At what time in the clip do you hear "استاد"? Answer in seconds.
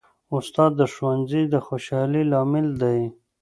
0.37-0.71